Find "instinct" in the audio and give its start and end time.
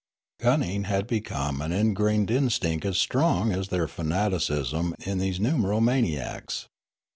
2.31-2.85